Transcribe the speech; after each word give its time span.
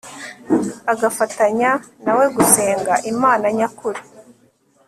agafatanya 0.93 1.71
nawe 2.05 2.25
gusenga 2.35 2.93
imana 3.11 3.45
nyakuri 3.57 4.01